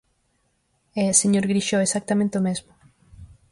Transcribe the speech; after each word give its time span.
E, 1.01 1.03
señor 1.21 1.45
Grixó, 1.51 1.77
exactamente 1.81 2.35
o 2.39 2.45
mesmo. 2.47 2.71